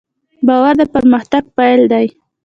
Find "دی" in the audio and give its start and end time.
1.91-2.07